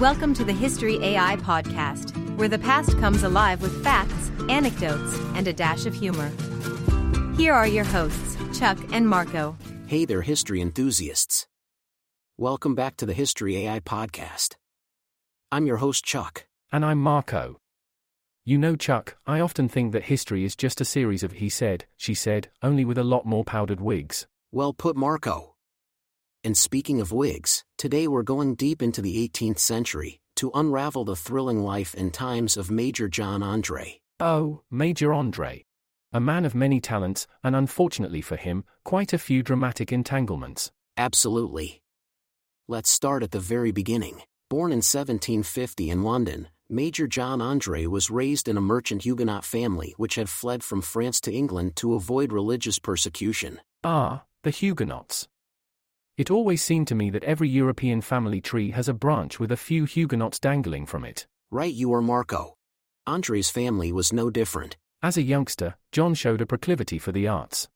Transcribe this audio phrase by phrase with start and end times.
[0.00, 5.48] Welcome to the History AI podcast, where the past comes alive with facts, anecdotes, and
[5.48, 6.30] a dash of humor.
[7.38, 9.56] Here are your hosts, Chuck and Marco.
[9.86, 11.46] Hey there, history enthusiasts.
[12.36, 14.56] Welcome back to the History AI podcast.
[15.50, 16.46] I'm your host, Chuck.
[16.70, 17.56] And I'm Marco.
[18.44, 21.86] You know, Chuck, I often think that history is just a series of he said,
[21.96, 24.26] she said, only with a lot more powdered wigs.
[24.52, 25.55] Well put, Marco.
[26.46, 31.16] And speaking of wigs, today we're going deep into the 18th century to unravel the
[31.16, 34.00] thrilling life and times of Major John Andre.
[34.20, 35.64] Oh, Major Andre.
[36.12, 40.70] A man of many talents, and unfortunately for him, quite a few dramatic entanglements.
[40.96, 41.82] Absolutely.
[42.68, 44.22] Let's start at the very beginning.
[44.48, 49.94] Born in 1750 in London, Major John Andre was raised in a merchant Huguenot family
[49.96, 53.60] which had fled from France to England to avoid religious persecution.
[53.82, 55.26] Ah, the Huguenots.
[56.16, 59.56] It always seemed to me that every European family tree has a branch with a
[59.56, 61.26] few Huguenots dangling from it.
[61.50, 62.54] Right, you are Marco.
[63.06, 64.78] Andre's family was no different.
[65.02, 67.68] As a youngster, John showed a proclivity for the arts.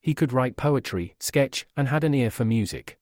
[0.00, 2.98] He could write poetry, sketch, and had an ear for music.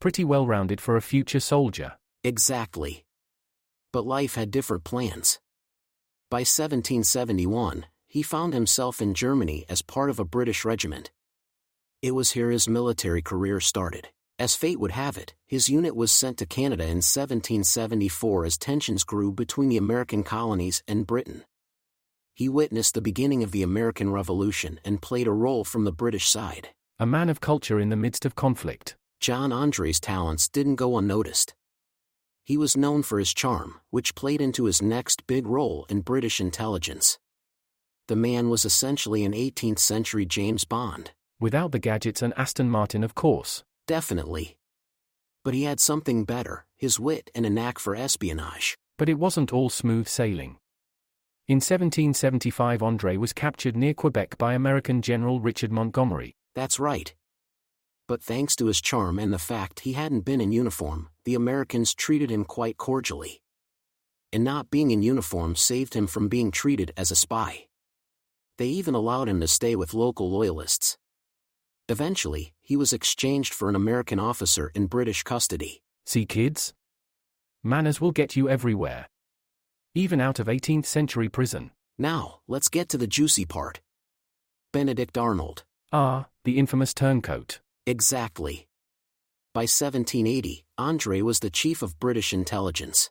[0.00, 1.94] Pretty well rounded for a future soldier.
[2.22, 3.04] Exactly.
[3.92, 5.40] But life had different plans.
[6.30, 11.10] By 1771, he found himself in Germany as part of a British regiment.
[12.04, 14.10] It was here his military career started.
[14.38, 19.04] As fate would have it, his unit was sent to Canada in 1774 as tensions
[19.04, 21.44] grew between the American colonies and Britain.
[22.34, 26.28] He witnessed the beginning of the American Revolution and played a role from the British
[26.28, 26.68] side.
[26.98, 28.96] A man of culture in the midst of conflict.
[29.18, 31.54] John Andre's talents didn't go unnoticed.
[32.42, 36.38] He was known for his charm, which played into his next big role in British
[36.38, 37.18] intelligence.
[38.08, 41.12] The man was essentially an 18th century James Bond.
[41.40, 43.64] Without the gadgets and Aston Martin, of course.
[43.86, 44.56] Definitely.
[45.44, 48.76] But he had something better his wit and a knack for espionage.
[48.98, 50.58] But it wasn't all smooth sailing.
[51.48, 56.34] In 1775, Andre was captured near Quebec by American General Richard Montgomery.
[56.54, 57.14] That's right.
[58.06, 61.94] But thanks to his charm and the fact he hadn't been in uniform, the Americans
[61.94, 63.40] treated him quite cordially.
[64.32, 67.66] And not being in uniform saved him from being treated as a spy.
[68.58, 70.98] They even allowed him to stay with local loyalists.
[71.88, 75.82] Eventually, he was exchanged for an American officer in British custody.
[76.06, 76.72] See, kids?
[77.62, 79.08] Manners will get you everywhere.
[79.94, 81.70] Even out of 18th century prison.
[81.98, 83.80] Now, let's get to the juicy part.
[84.72, 85.64] Benedict Arnold.
[85.92, 87.60] Ah, the infamous turncoat.
[87.86, 88.66] Exactly.
[89.52, 93.10] By 1780, Andre was the chief of British intelligence.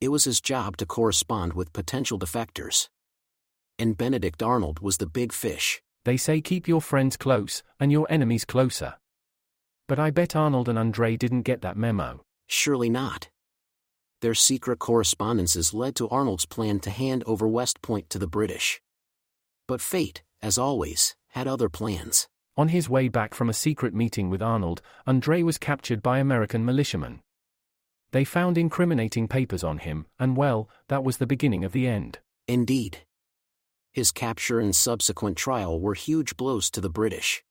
[0.00, 2.88] It was his job to correspond with potential defectors.
[3.78, 5.80] And Benedict Arnold was the big fish.
[6.04, 8.94] They say keep your friends close, and your enemies closer.
[9.88, 12.24] But I bet Arnold and Andre didn't get that memo.
[12.46, 13.28] Surely not.
[14.20, 18.80] Their secret correspondences led to Arnold's plan to hand over West Point to the British.
[19.66, 22.28] But fate, as always, had other plans.
[22.56, 26.64] On his way back from a secret meeting with Arnold, Andre was captured by American
[26.64, 27.20] militiamen.
[28.12, 32.20] They found incriminating papers on him, and well, that was the beginning of the end.
[32.46, 32.98] Indeed.
[33.94, 37.44] His capture and subsequent trial were huge blows to the British.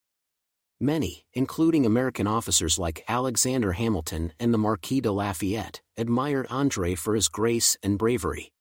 [0.77, 7.15] Many, including American officers like Alexander Hamilton and the Marquis de Lafayette, admired Andre for
[7.15, 8.51] his grace and bravery.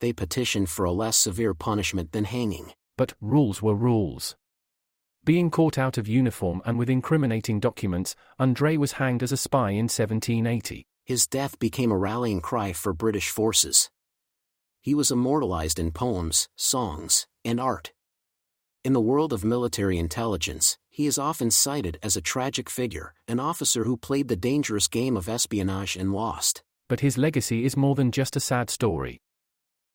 [0.00, 2.74] They petitioned for a less severe punishment than hanging.
[2.98, 4.36] But rules were rules.
[5.24, 9.70] Being caught out of uniform and with incriminating documents, Andre was hanged as a spy
[9.70, 10.84] in 1780.
[11.06, 13.88] His death became a rallying cry for British forces.
[14.80, 17.92] He was immortalized in poems, songs, and art.
[18.82, 23.38] In the world of military intelligence, he is often cited as a tragic figure, an
[23.38, 26.62] officer who played the dangerous game of espionage and lost.
[26.88, 29.20] But his legacy is more than just a sad story.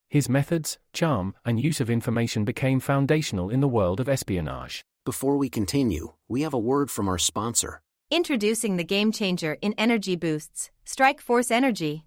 [0.08, 4.86] His methods, charm, and use of information became foundational in the world of espionage.
[5.04, 7.82] Before we continue, we have a word from our sponsor.
[8.12, 12.06] Introducing the game changer in energy boosts, Strike Force Energy.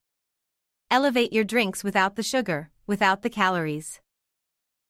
[0.90, 4.00] Elevate your drinks without the sugar, without the calories.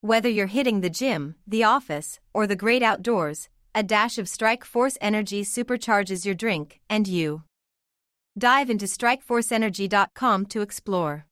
[0.00, 4.64] Whether you're hitting the gym, the office, or the great outdoors, a dash of Strike
[4.64, 7.42] Force Energy supercharges your drink and you.
[8.38, 11.26] Dive into strikeforceenergy.com to explore.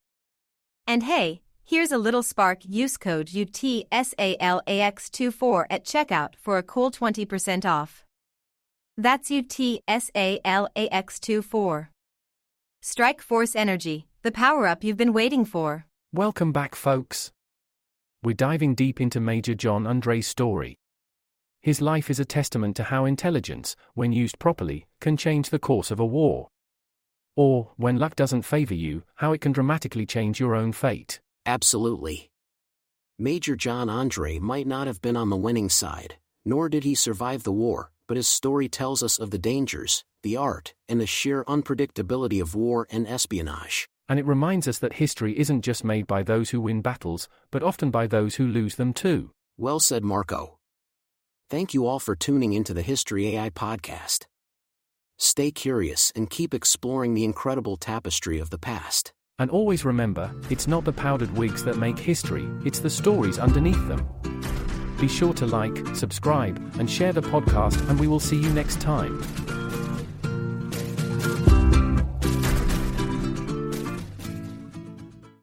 [0.84, 7.64] And hey, here's a little spark use code UTSALAX24 at checkout for a cool 20%
[7.64, 8.04] off.
[8.96, 11.88] That's UTSALAX24.
[12.88, 15.86] Strike Force Energy, the power up you've been waiting for.
[16.12, 17.32] Welcome back, folks.
[18.22, 20.78] We're diving deep into Major John Andre's story.
[21.60, 25.90] His life is a testament to how intelligence, when used properly, can change the course
[25.90, 26.46] of a war.
[27.34, 31.18] Or, when luck doesn't favor you, how it can dramatically change your own fate.
[31.44, 32.30] Absolutely.
[33.18, 37.42] Major John Andre might not have been on the winning side, nor did he survive
[37.42, 41.44] the war, but his story tells us of the dangers, the art, and the sheer
[41.44, 43.88] unpredictability of war and espionage.
[44.08, 47.62] And it reminds us that history isn't just made by those who win battles, but
[47.62, 49.30] often by those who lose them too.
[49.56, 50.58] Well said, Marco.
[51.48, 54.26] Thank you all for tuning into the History AI podcast.
[55.16, 59.12] Stay curious and keep exploring the incredible tapestry of the past.
[59.38, 63.86] And always remember, it's not the powdered wigs that make history, it's the stories underneath
[63.86, 64.08] them.
[65.00, 68.80] Be sure to like, subscribe, and share the podcast, and we will see you next
[68.80, 69.22] time.